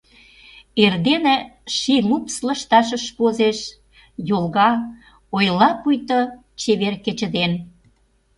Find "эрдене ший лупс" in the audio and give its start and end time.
0.83-2.35